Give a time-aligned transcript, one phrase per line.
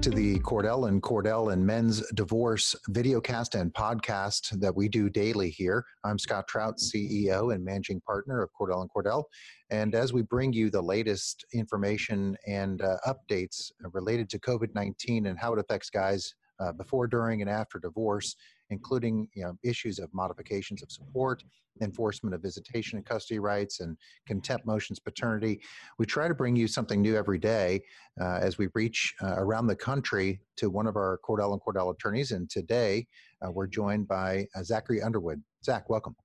[0.00, 5.50] to the Cordell and Cordell and Men's Divorce videocast and podcast that we do daily
[5.50, 5.84] here.
[6.04, 9.24] I'm Scott Trout, CEO and managing partner of Cordell and Cordell.
[9.68, 15.26] And as we bring you the latest information and uh, updates related to COVID 19
[15.26, 18.36] and how it affects guys uh, before, during, and after divorce,
[18.70, 21.42] including you know, issues of modifications of support,
[21.82, 25.60] enforcement of visitation and custody rights, and contempt motions paternity.
[25.98, 27.82] We try to bring you something new every day
[28.20, 31.92] uh, as we reach uh, around the country to one of our Cordell and Cordell
[31.94, 32.32] attorneys.
[32.32, 33.06] And today
[33.44, 35.42] uh, we're joined by uh, Zachary Underwood.
[35.64, 36.16] Zach, welcome.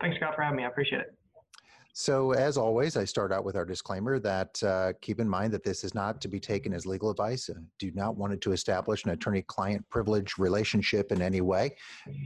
[0.00, 0.64] Thanks, Scott, for having me.
[0.64, 1.17] I appreciate it.
[1.94, 5.64] So, as always, I start out with our disclaimer that uh, keep in mind that
[5.64, 7.50] this is not to be taken as legal advice.
[7.78, 11.74] Do not want it to establish an attorney client privilege relationship in any way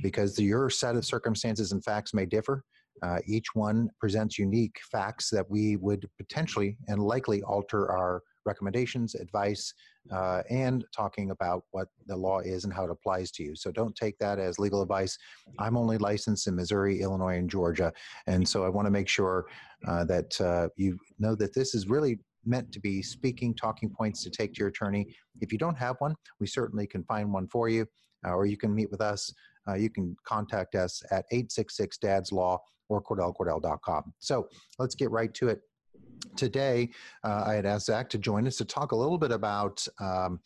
[0.02, 2.64] because your set of circumstances and facts may differ.
[3.02, 9.14] Uh, each one presents unique facts that we would potentially and likely alter our recommendations,
[9.14, 9.72] advice,
[10.10, 13.54] uh, and talking about what the law is and how it applies to you.
[13.54, 15.16] So don't take that as legal advice.
[15.58, 17.92] I'm only licensed in Missouri, Illinois, and Georgia.
[18.26, 19.46] And so I want to make sure
[19.86, 24.22] uh, that uh, you know that this is really meant to be speaking talking points
[24.24, 25.14] to take to your attorney.
[25.40, 27.86] If you don't have one, we certainly can find one for you,
[28.26, 29.32] uh, or you can meet with us.
[29.68, 32.60] Uh, you can contact us at 866 Dad's Law
[32.92, 34.12] or CordellCordell.com.
[34.18, 34.48] So
[34.78, 35.60] let's get right to it
[36.36, 36.90] today,
[37.24, 40.40] uh, I had asked Zach to join us to talk a little bit about um,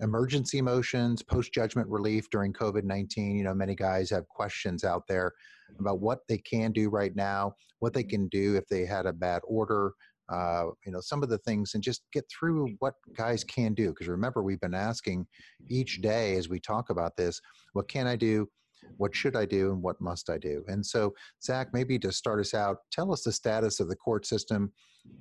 [0.00, 3.36] emergency motions, post judgment relief during COVID 19.
[3.36, 5.32] You know, many guys have questions out there
[5.78, 9.12] about what they can do right now, what they can do if they had a
[9.12, 9.92] bad order.
[10.28, 13.88] Uh, you know, some of the things, and just get through what guys can do.
[13.88, 15.26] Because remember, we've been asking
[15.68, 17.40] each day as we talk about this,
[17.74, 18.48] what can I do?
[18.96, 20.64] What should I do and what must I do?
[20.68, 24.26] And so, Zach, maybe to start us out, tell us the status of the court
[24.26, 24.72] system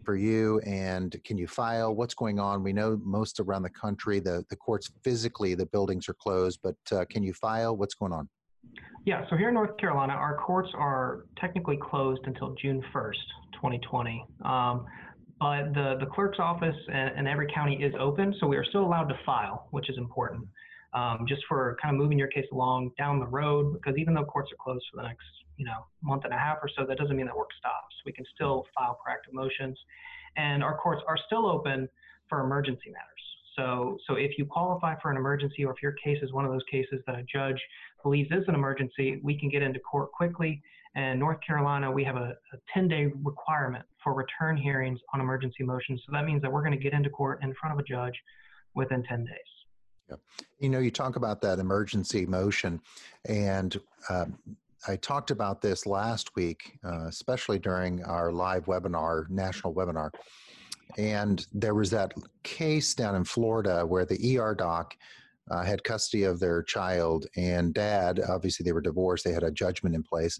[0.03, 1.95] for you and can you file?
[1.95, 2.64] What's going on?
[2.64, 6.75] We know most around the country, the, the courts physically, the buildings are closed, but
[6.91, 7.75] uh, can you file?
[7.75, 8.30] What's going on?
[9.06, 13.16] Yeah, so here in North Carolina, our courts are technically closed until June 1st,
[13.56, 14.25] 2020.
[14.46, 14.86] Um,
[15.40, 18.86] but the, the clerk's office and, and, every county is open, so we are still
[18.86, 20.46] allowed to file, which is important
[20.94, 23.74] um, just for kind of moving your case along down the road.
[23.74, 25.25] Because even though courts are closed for the next,
[25.57, 27.96] you know, month and a half or so, that doesn't mean that work stops.
[28.06, 29.78] We can still file proactive motions,
[30.38, 31.88] and our courts are still open
[32.30, 33.07] for emergency matters.
[33.57, 36.51] So, so if you qualify for an emergency, or if your case is one of
[36.51, 37.62] those cases that a judge
[38.01, 40.62] believes is an emergency, we can get into court quickly.
[40.96, 46.01] And North Carolina, we have a, a 10-day requirement for return hearings on emergency motions.
[46.06, 48.13] So that means that we're going to get into court in front of a judge
[48.74, 49.61] within 10 days.
[50.12, 50.18] Yeah.
[50.60, 52.82] You know, you talk about that emergency motion,
[53.26, 53.80] and
[54.10, 54.38] um,
[54.88, 60.12] I talked about this last week, uh, especially during our live webinar, national webinar.
[60.98, 62.14] And there was that
[62.44, 64.96] case down in Florida where the ER doc
[65.50, 69.52] uh, had custody of their child, and dad, obviously, they were divorced, they had a
[69.52, 70.40] judgment in place,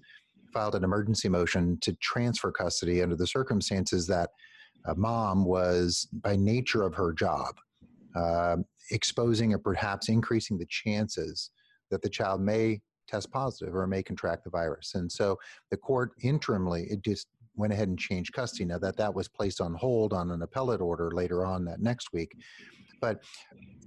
[0.54, 4.32] filed an emergency motion to transfer custody under the circumstances that
[4.96, 7.56] mom was, by nature of her job,
[8.16, 8.58] uh,
[8.92, 11.52] exposing or perhaps increasing the chances
[11.90, 14.96] that the child may test positive or may contract the virus.
[14.96, 15.38] And so
[15.70, 18.66] the court interimly, it just went ahead and changed custody.
[18.66, 22.14] Now that that was placed on hold on an appellate order later on that next
[22.14, 22.34] week.
[23.02, 23.24] But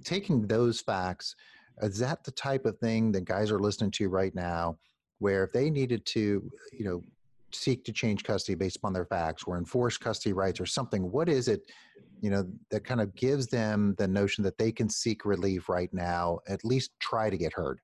[0.03, 1.35] taking those facts,
[1.81, 4.77] is that the type of thing that guys are listening to right now
[5.19, 7.01] where if they needed to, you know,
[7.51, 11.29] seek to change custody based upon their facts or enforce custody rights or something, what
[11.29, 11.61] is it
[12.21, 15.93] you know that kind of gives them the notion that they can seek relief right
[15.93, 17.79] now at least try to get heard.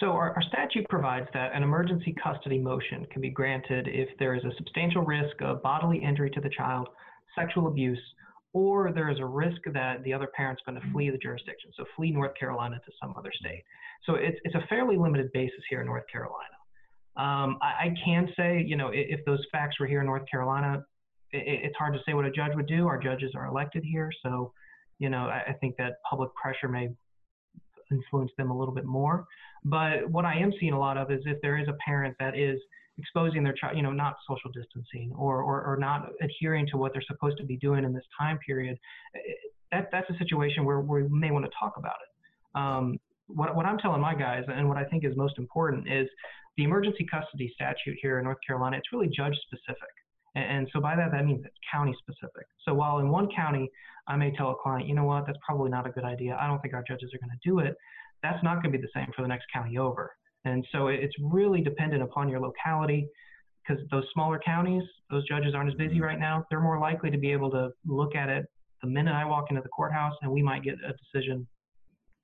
[0.00, 4.34] So our, our, statute provides that an emergency custody motion can be granted if there
[4.34, 6.88] is a substantial risk of bodily injury to the child
[7.38, 8.00] sexual abuse
[8.52, 11.84] or there is a risk that the other parent's going to flee the jurisdiction so
[11.96, 13.62] flee north carolina to some other state.
[14.04, 16.54] So it's, it's a fairly limited basis here in north carolina.
[17.16, 20.28] Um, I, I, can say, you know, if, if those facts were here in North
[20.28, 20.84] Carolina,
[21.34, 22.86] it, it's hard to say what a judge would do.
[22.86, 24.52] Our judges are elected here, so
[24.98, 26.88] you know I, I think that public pressure may
[27.90, 29.26] influence them a little bit more.
[29.64, 32.38] But what I am seeing a lot of is if there is a parent that
[32.38, 32.60] is
[32.98, 36.92] exposing their child, you know, not social distancing or, or, or not adhering to what
[36.92, 38.78] they're supposed to be doing in this time period,
[39.72, 42.58] that, that's a situation where we may want to talk about it.
[42.58, 46.06] Um, what, what I'm telling my guys and what I think is most important is
[46.56, 49.90] the emergency custody statute here in North Carolina, it's really judge specific.
[50.34, 52.46] And so by that, that means it's county specific.
[52.66, 53.70] So while in one county,
[54.08, 56.36] I may tell a client, you know what, that's probably not a good idea.
[56.40, 57.76] I don't think our judges are going to do it.
[58.22, 60.10] That's not going to be the same for the next county over.
[60.44, 63.08] And so it's really dependent upon your locality
[63.66, 66.04] because those smaller counties, those judges aren't as busy mm-hmm.
[66.04, 66.44] right now.
[66.50, 68.46] They're more likely to be able to look at it
[68.82, 71.46] the minute I walk into the courthouse and we might get a decision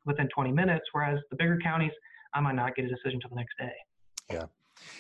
[0.05, 1.93] within 20 minutes, whereas the bigger counties,
[2.35, 3.73] I might not get a decision until the next day.
[4.31, 4.45] Yeah.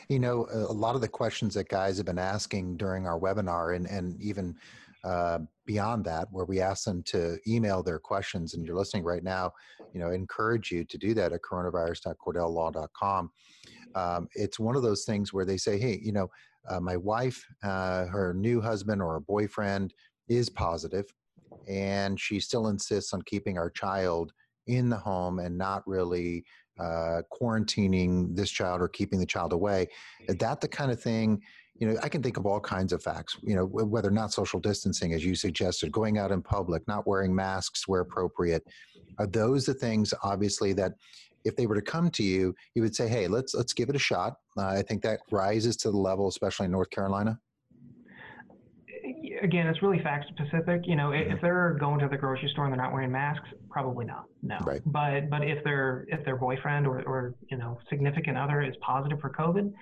[0.08, 3.76] You know, a lot of the questions that guys have been asking during our webinar
[3.76, 4.56] and, and even
[5.04, 9.24] uh, beyond that, where we ask them to email their questions, and you're listening right
[9.24, 9.52] now,
[9.92, 13.30] you know, encourage you to do that at coronavirus.cordelllaw.com.
[13.94, 16.28] Um, it's one of those things where they say, hey, you know,
[16.68, 19.94] uh, my wife, uh, her new husband or a boyfriend
[20.28, 21.06] is positive,
[21.66, 24.32] and she still insists on keeping our child
[24.66, 26.44] in the home and not really
[26.80, 29.88] uh, quarantining this child or keeping the child away.
[30.28, 31.42] Is that the kind of thing?
[31.78, 33.36] You know, I can think of all kinds of facts.
[33.42, 37.06] You know, whether or not social distancing, as you suggested, going out in public, not
[37.06, 38.62] wearing masks where appropriate.
[39.18, 40.92] Are those the things, obviously, that
[41.44, 43.96] if they were to come to you, you would say, "Hey, let's let's give it
[43.96, 47.38] a shot." Uh, I think that rises to the level, especially in North Carolina
[49.42, 50.82] again, it's really fact specific.
[50.84, 51.36] You know, if mm-hmm.
[51.42, 54.24] they're going to the grocery store and they're not wearing masks, probably not.
[54.42, 54.58] No.
[54.64, 54.80] Right.
[54.86, 59.20] But but if their if their boyfriend or or you know significant other is positive
[59.20, 59.72] for COVID,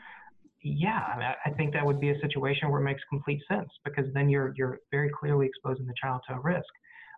[0.62, 3.69] yeah, I, mean, I think that would be a situation where it makes complete sense
[3.84, 6.69] because then you're you're very clearly exposing the child to a risk.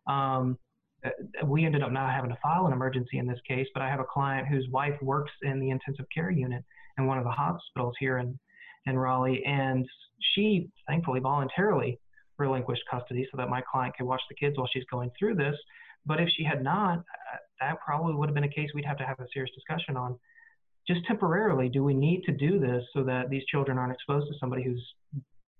[0.07, 0.59] Um,
[1.05, 3.89] uh, we ended up not having to file an emergency in this case, but I
[3.89, 6.63] have a client whose wife works in the intensive care unit
[6.99, 8.39] in one of the hospitals here in
[8.87, 9.87] in Raleigh, and
[10.35, 11.99] she thankfully voluntarily
[12.41, 15.55] relinquished custody so that my client could watch the kids while she's going through this.
[16.07, 18.99] But if she had not, uh, that probably would have been a case we'd have
[18.99, 20.19] to have a serious discussion on.
[20.89, 24.35] Just temporarily, do we need to do this so that these children aren't exposed to
[24.41, 24.83] somebody who's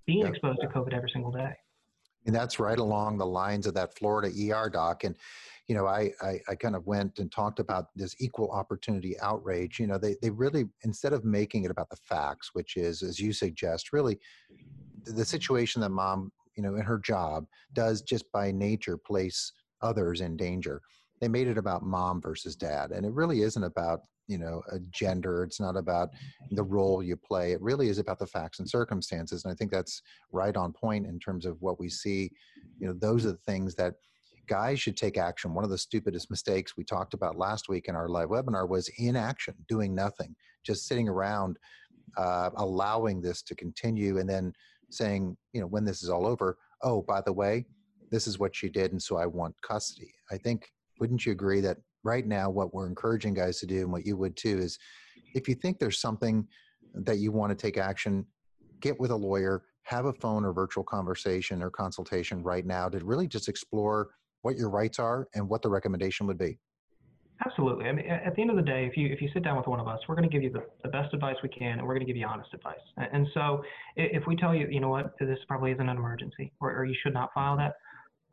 [0.07, 1.53] being exposed to COVID every single day?
[2.27, 5.05] And that's right along the lines of that Florida ER doc.
[5.05, 5.15] And,
[5.69, 9.79] you know, I, I, I, kind of went and talked about this equal opportunity outrage.
[9.79, 13.19] You know, they, they really, instead of making it about the facts, which is, as
[13.19, 14.19] you suggest, really
[15.05, 19.53] the situation that mom you know, in her job does just by nature place
[19.83, 20.81] others in danger.
[21.21, 24.79] They made it about mom versus dad, and it really isn't about you know a
[24.91, 25.43] gender.
[25.43, 26.11] It's not about
[26.53, 27.53] the role you play.
[27.53, 30.03] It really is about the facts and circumstances, and I think that's
[30.33, 32.31] right on point in terms of what we see.
[32.79, 33.95] You know, those are the things that
[34.51, 35.55] guys should take action.
[35.55, 38.91] One of the stupidest mistakes we talked about last week in our live webinar was
[38.99, 41.57] inaction, doing nothing, just sitting around,
[42.17, 44.53] uh, allowing this to continue, and then
[44.91, 47.67] saying, you know, when this is all over, oh, by the way,
[48.11, 50.13] this is what she did, and so I want custody.
[50.31, 53.93] I think, wouldn't you agree that right now, what we're encouraging guys to do, and
[53.93, 54.79] what you would too, is
[55.35, 56.47] if you think there's something
[56.95, 58.27] that you want to take action,
[58.81, 62.99] get with a lawyer, have a phone or virtual conversation or consultation right now to
[63.05, 64.09] really just explore
[64.43, 66.59] what your rights are and what the recommendation would be.
[67.45, 67.87] Absolutely.
[67.87, 69.67] I mean, at the end of the day, if you if you sit down with
[69.67, 71.83] one of us, we're going to give you the, the best advice we can, and
[71.83, 72.81] we're going to give you honest advice.
[72.99, 73.63] And so,
[73.97, 76.95] if we tell you, you know what, this probably isn't an emergency, or, or you
[77.03, 77.75] should not file that,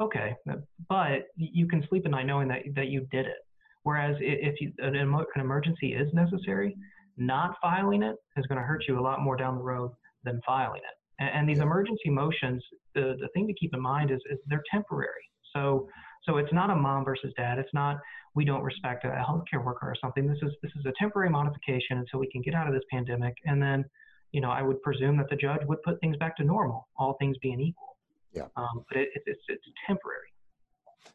[0.02, 0.36] okay.
[0.50, 0.56] Uh,
[0.90, 3.38] but you can sleep at night knowing that that you did it.
[3.84, 6.76] Whereas if you, an, an emergency is necessary,
[7.16, 9.92] not filing it is going to hurt you a lot more down the road
[10.26, 11.24] than filing it.
[11.24, 12.62] And, and these emergency motions,
[12.94, 15.24] the the thing to keep in mind is is they're temporary.
[15.56, 15.88] So
[16.26, 17.60] so it's not a mom versus dad.
[17.60, 17.98] It's not
[18.36, 20.28] we don't respect a healthcare worker or something.
[20.28, 23.36] This is this is a temporary modification until we can get out of this pandemic,
[23.46, 23.84] and then,
[24.32, 27.16] you know, I would presume that the judge would put things back to normal, all
[27.20, 27.98] things being equal.
[28.34, 28.46] Yeah.
[28.56, 30.32] Um, but it, it's it's temporary.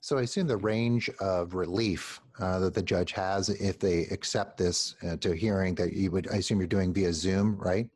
[0.01, 4.57] So I assume the range of relief uh, that the judge has, if they accept
[4.57, 7.89] this uh, to hearing, that you would, I assume you're doing via Zoom, right?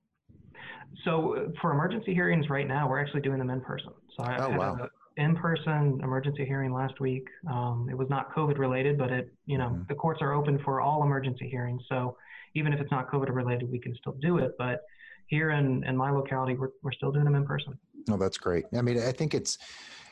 [1.04, 3.92] So uh, for emergency hearings right now, we're actually doing them in person.
[4.16, 4.88] So I oh, wow.
[5.16, 7.26] In-person emergency hearing last week.
[7.48, 9.82] Um, it was not COVID related, but it, you know, mm-hmm.
[9.88, 11.82] the courts are open for all emergency hearings.
[11.88, 12.16] So
[12.54, 14.52] even if it's not COVID related, we can still do it.
[14.58, 14.82] But
[15.26, 17.78] here in, in my locality, we're, we're still doing them in person.
[18.10, 18.66] Oh, that's great.
[18.76, 19.58] I mean, I think it's,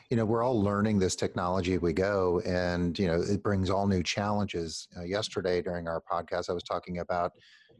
[0.09, 3.69] you know, we're all learning this technology as we go, and you know, it brings
[3.71, 4.87] all new challenges.
[4.95, 7.31] Uh, yesterday during our podcast, I was talking about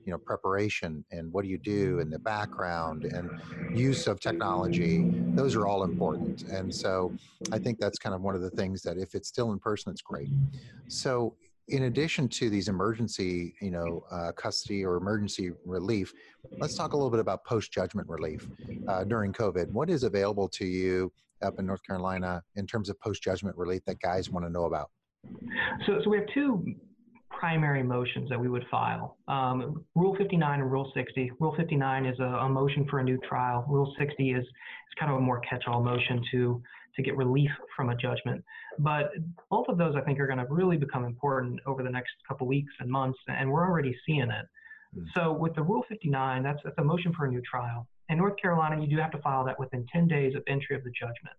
[0.05, 3.29] you know preparation and what do you do and the background and
[3.77, 6.43] use of technology those are all important.
[6.43, 7.11] And so
[7.51, 9.91] i think that's kind of one of the things that if it's still in person
[9.91, 10.29] it's great.
[10.87, 11.35] So
[11.67, 16.13] in addition to these emergency you know uh, custody or emergency relief
[16.59, 18.47] let's talk a little bit about post judgment relief
[18.87, 19.67] uh, during covid.
[19.71, 23.83] What is available to you up in north carolina in terms of post judgment relief
[23.85, 24.91] that guys want to know about?
[25.87, 26.63] So, so we have two
[27.39, 29.17] primary motions that we would file.
[29.27, 31.31] Um, Rule 59 and Rule 60.
[31.39, 33.65] Rule 59 is a, a, motion for a new trial.
[33.67, 34.49] Rule 60 is, is
[34.99, 36.61] kind of a more catch-all motion to,
[36.95, 38.43] to get relief from a judgment.
[38.79, 39.11] But
[39.49, 42.47] both of those, I think, are going to really become important over the next couple
[42.47, 44.45] weeks and months, and we're already seeing it.
[44.97, 45.05] Mm.
[45.15, 47.87] So with the Rule 59, that's, that's a motion for a new trial.
[48.09, 50.83] In North Carolina, you do have to file that within 10 days of entry of
[50.83, 51.35] the judgment.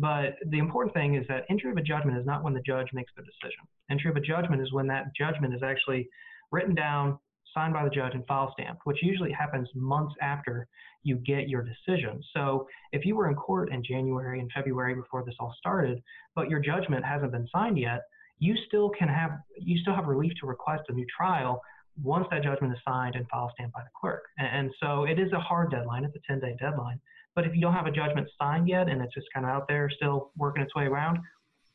[0.00, 2.88] But the important thing is that entry of a judgment is not when the judge
[2.94, 3.64] makes the decision.
[3.90, 6.08] Entry of a judgment is when that judgment is actually
[6.50, 7.18] written down,
[7.52, 10.66] signed by the judge, and file stamped, which usually happens months after
[11.02, 12.22] you get your decision.
[12.34, 16.02] So if you were in court in January and February before this all started,
[16.34, 18.02] but your judgment hasn't been signed yet,
[18.38, 21.60] you still can have you still have relief to request a new trial
[22.02, 24.22] once that judgment is signed and file stamped by the clerk.
[24.38, 26.04] And, so it is a hard deadline.
[26.04, 27.00] It's a 10 day deadline.
[27.34, 29.68] But if you don't have a judgment signed yet and it's just kind of out
[29.68, 31.18] there still working its way around,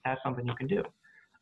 [0.03, 0.83] that's something you can do.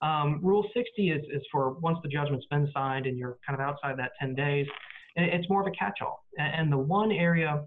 [0.01, 3.65] Um, Rule 60 is, is for once the judgment's been signed and you're kind of
[3.65, 4.67] outside that 10 days,
[5.15, 6.25] it's more of a catch all.
[6.37, 7.63] And, the one area,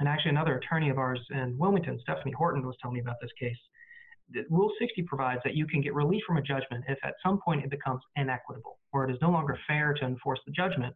[0.00, 3.30] and actually another attorney of ours in Wilmington, Stephanie Horton, was telling me about this
[3.38, 3.56] case.
[4.48, 7.64] Rule 60 provides that you can get relief from a judgment if at some point
[7.64, 10.94] it becomes inequitable or it is no longer fair to enforce the judgment.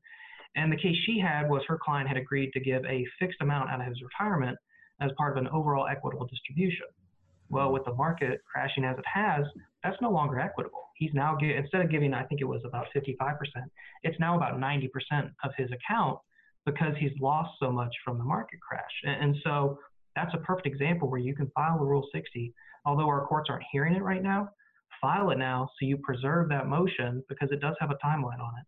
[0.56, 3.70] And the case she had was her client had agreed to give a fixed amount
[3.70, 4.56] out of his retirement
[5.00, 6.86] as part of an overall equitable distribution.
[7.50, 9.44] Well, with the market crashing as it has,
[9.82, 10.88] that's no longer equitable.
[10.96, 13.36] He's now instead of giving, I think it was about 55%,
[14.02, 14.88] it's now about 90%
[15.44, 16.18] of his account
[16.64, 18.82] because he's lost so much from the market crash.
[19.04, 19.78] And, and so
[20.16, 22.54] that's a perfect example where you can file a Rule 60,
[22.86, 24.48] although our courts aren't hearing it right now.
[25.00, 28.52] File it now so you preserve that motion because it does have a timeline on
[28.58, 28.66] it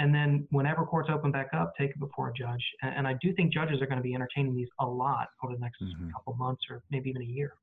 [0.00, 2.64] and then whenever courts open back up, take it before a judge.
[2.82, 5.52] And, and I do think judges are going to be entertaining these a lot over
[5.54, 6.10] the next mm-hmm.
[6.10, 7.54] couple months or maybe even a year.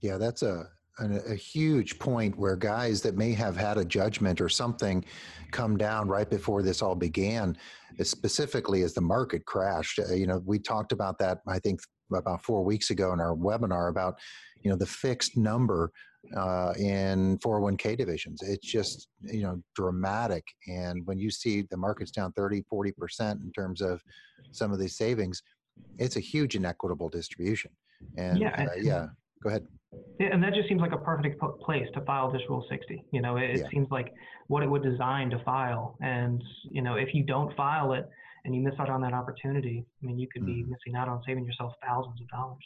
[0.00, 0.68] Yeah, that's a,
[1.00, 5.04] a, a huge point where guys that may have had a judgment or something
[5.50, 7.56] come down right before this all began,
[8.02, 9.98] specifically as the market crashed.
[9.98, 11.80] Uh, you know, we talked about that I think
[12.14, 14.18] about four weeks ago in our webinar about
[14.62, 15.92] you know the fixed number
[16.36, 18.42] uh, in 401k divisions.
[18.42, 20.44] It's just, you know, dramatic.
[20.68, 24.02] And when you see the market's down 30, 40% in terms of
[24.52, 25.42] some of these savings,
[25.98, 27.70] it's a huge inequitable distribution.
[28.16, 29.06] And yeah, uh, yeah
[29.42, 29.66] go ahead.
[30.20, 33.04] Yeah, and that just seems like a perfect place to file this Rule 60.
[33.12, 33.68] You know, it, yeah.
[33.72, 34.12] seems like
[34.46, 35.96] what it would design to file.
[36.00, 38.08] And, you know, if you don't file it
[38.44, 40.70] and you miss out on that opportunity, I mean, you could be mm-hmm.
[40.70, 42.64] missing out on saving yourself thousands of dollars.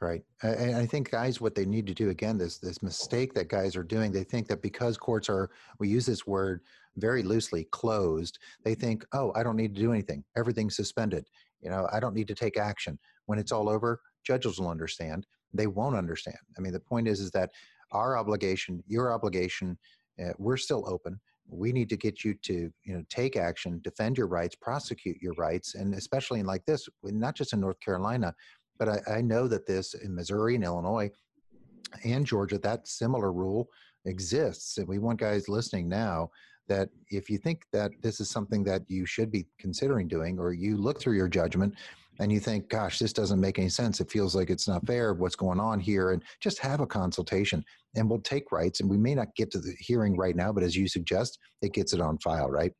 [0.00, 0.22] Right.
[0.42, 3.74] And I think guys, what they need to do again, this this mistake that guys
[3.74, 5.50] are doing, they think that because courts are,
[5.80, 6.60] we use this word
[6.96, 10.22] very loosely, closed, they think, oh, I don't need to do anything.
[10.36, 11.26] Everything's suspended.
[11.60, 12.96] You know, I don't need to take action.
[13.26, 15.26] When it's all over, judges will understand.
[15.52, 16.38] They won't understand.
[16.56, 17.50] I mean, the point is, is that
[17.90, 19.78] our obligation, your obligation,
[20.22, 21.20] uh, we're still open.
[21.50, 25.32] We need to get you to, you know, take action, defend your rights, prosecute your
[25.34, 28.34] rights, and especially in like this, not just in North Carolina,
[28.78, 31.10] but I, I know that this in Missouri and Illinois
[32.04, 33.68] and Georgia, that similar rule
[34.04, 34.78] exists.
[34.78, 36.30] And we want guys listening now
[36.68, 40.52] that if you think that this is something that you should be considering doing, or
[40.52, 41.74] you look through your judgment
[42.20, 44.00] and you think, gosh, this doesn't make any sense.
[44.00, 45.14] It feels like it's not fair.
[45.14, 46.12] What's going on here?
[46.12, 48.80] And just have a consultation and we'll take rights.
[48.80, 51.72] And we may not get to the hearing right now, but as you suggest, it
[51.72, 52.72] gets it on file, right?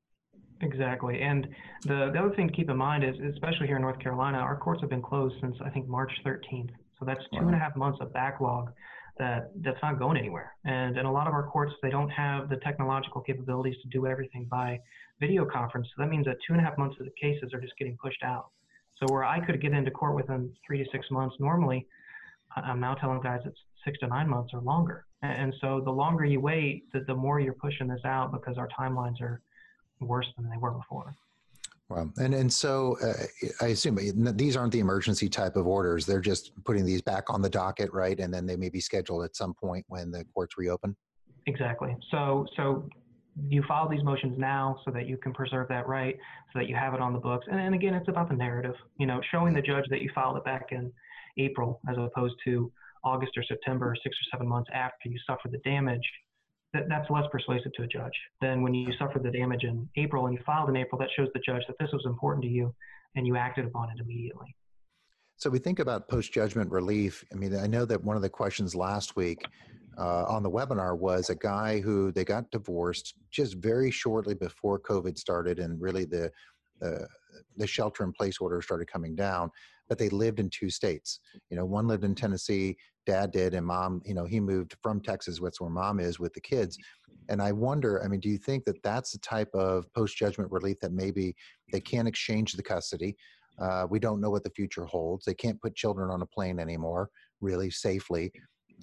[0.60, 1.20] Exactly.
[1.20, 1.46] And
[1.84, 4.56] the, the other thing to keep in mind is, especially here in North Carolina, our
[4.56, 6.70] courts have been closed since I think March 13th.
[6.98, 7.46] So that's two wow.
[7.46, 8.72] and a half months of backlog
[9.18, 10.54] that that's not going anywhere.
[10.64, 14.06] And in a lot of our courts, they don't have the technological capabilities to do
[14.06, 14.80] everything by
[15.20, 15.88] video conference.
[15.88, 17.96] So that means that two and a half months of the cases are just getting
[17.96, 18.50] pushed out.
[18.98, 21.86] So where I could get into court within three to six months normally,
[22.56, 25.04] I'm now telling guys it's six to nine months or longer.
[25.22, 28.68] And so the longer you wait, the, the more you're pushing this out because our
[28.68, 29.40] timelines are
[30.00, 31.14] worse than they were before.
[31.88, 33.14] Well, and and so uh,
[33.62, 33.98] I assume
[34.36, 36.04] these aren't the emergency type of orders.
[36.04, 38.18] They're just putting these back on the docket, right?
[38.20, 40.94] And then they may be scheduled at some point when the courts reopen.
[41.46, 41.96] Exactly.
[42.10, 42.88] So so
[43.48, 46.16] you file these motions now so that you can preserve that right,
[46.52, 47.46] so that you have it on the books.
[47.50, 48.74] And, and again, it's about the narrative.
[48.98, 50.92] You know, showing the judge that you filed it back in
[51.38, 52.70] April as opposed to
[53.04, 56.02] August or September, six or seven months after you suffered the damage
[56.74, 60.26] that, that's less persuasive to a judge than when you suffered the damage in April
[60.26, 60.98] and you filed in April.
[60.98, 62.74] That shows the judge that this was important to you
[63.16, 64.54] and you acted upon it immediately.
[65.36, 67.24] So we think about post judgment relief.
[67.32, 69.40] I mean, I know that one of the questions last week
[69.96, 74.80] uh, on the webinar was a guy who they got divorced just very shortly before
[74.80, 76.30] COVID started, and really the
[76.80, 77.08] the,
[77.56, 79.50] the shelter in place order started coming down.
[79.88, 81.20] But they lived in two states.
[81.50, 82.76] You know, one lived in Tennessee,
[83.08, 86.32] dad did and mom you know he moved from texas that's where mom is with
[86.34, 86.76] the kids
[87.30, 90.52] and i wonder i mean do you think that that's the type of post judgment
[90.52, 91.34] relief that maybe
[91.72, 93.16] they can't exchange the custody
[93.62, 96.60] uh, we don't know what the future holds they can't put children on a plane
[96.60, 97.08] anymore
[97.40, 98.30] really safely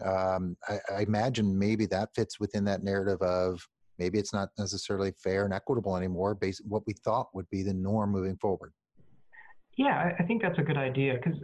[0.04, 3.62] um, I, I imagine maybe that fits within that narrative of
[3.98, 7.64] maybe it's not necessarily fair and equitable anymore based on what we thought would be
[7.64, 8.74] the norm moving forward
[9.78, 11.38] Yeah, I think that's a good idea because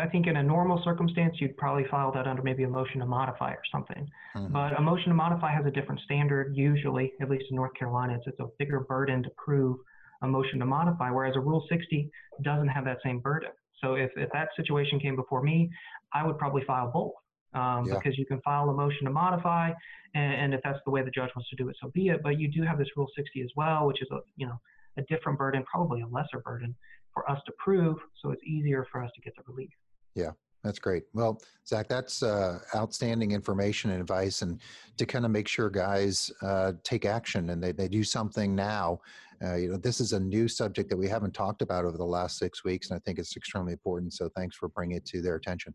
[0.00, 3.06] I think in a normal circumstance, you'd probably file that under maybe a motion to
[3.06, 4.08] modify or something.
[4.36, 4.52] Mm-hmm.
[4.52, 8.14] But a motion to modify has a different standard usually, at least in North Carolina.
[8.14, 9.78] It's, it's a bigger burden to prove
[10.22, 12.08] a motion to modify, whereas a Rule 60
[12.42, 13.50] doesn't have that same burden.
[13.82, 15.68] So if, if that situation came before me,
[16.14, 17.12] I would probably file both.
[17.56, 17.94] Um, yeah.
[17.94, 19.72] Because you can file a motion to modify,
[20.14, 22.22] and, and if that's the way the judge wants to do it, so be it.
[22.22, 24.58] But you do have this Rule 60 as well, which is a you know
[24.98, 26.74] a different burden, probably a lesser burden
[27.14, 29.70] for us to prove, so it's easier for us to get the relief.
[30.14, 30.30] Yeah,
[30.62, 31.04] that's great.
[31.14, 34.60] Well, Zach, that's uh, outstanding information and advice, and
[34.98, 39.00] to kind of make sure guys uh, take action and they, they do something now.
[39.44, 42.04] Uh, you know, this is a new subject that we haven't talked about over the
[42.04, 44.14] last six weeks, and I think it's extremely important.
[44.14, 45.74] So, thanks for bringing it to their attention.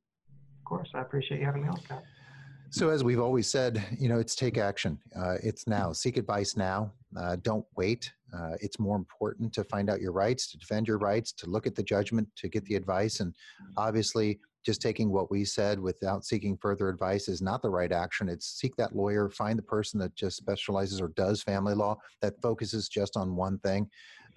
[0.61, 2.03] Of course, I appreciate you having me on, Scott.
[2.69, 4.97] So, as we've always said, you know, it's take action.
[5.13, 5.91] Uh, it's now.
[5.91, 6.93] Seek advice now.
[7.17, 8.13] Uh, don't wait.
[8.31, 11.67] Uh, it's more important to find out your rights, to defend your rights, to look
[11.67, 13.19] at the judgment, to get the advice.
[13.19, 13.35] And
[13.75, 18.29] obviously, just taking what we said without seeking further advice is not the right action.
[18.29, 22.39] It's seek that lawyer, find the person that just specializes or does family law that
[22.41, 23.89] focuses just on one thing.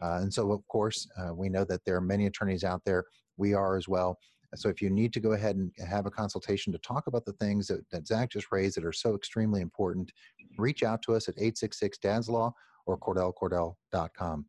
[0.02, 3.04] Uh, and so, of course, uh, we know that there are many attorneys out there.
[3.36, 4.18] We are as well.
[4.56, 7.32] So if you need to go ahead and have a consultation to talk about the
[7.34, 10.12] things that, that Zach just raised that are so extremely important,
[10.58, 12.54] reach out to us at 866 Dad's Law
[12.86, 14.46] or CordellCordell.com.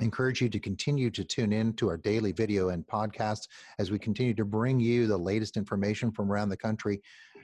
[0.00, 3.46] encourage you to continue to tune in to our daily video and podcasts
[3.78, 7.00] as we continue to bring you the latest information from around the country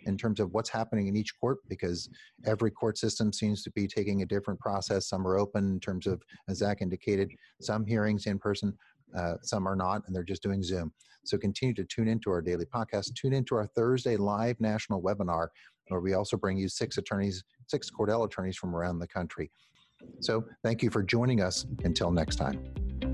[0.06, 2.08] in terms of what's happening in each court because
[2.46, 5.08] every court system seems to be taking a different process.
[5.08, 7.30] Some are open in terms of, as Zach indicated,
[7.60, 8.76] some hearings in person,
[9.16, 10.92] uh, some are not, and they're just doing Zoom.
[11.24, 13.14] So continue to tune into our daily podcast.
[13.14, 15.48] Tune into our Thursday live national webinar,
[15.88, 19.50] where we also bring you six attorneys, six Cordell attorneys from around the country.
[20.20, 21.66] So thank you for joining us.
[21.84, 23.07] Until next time.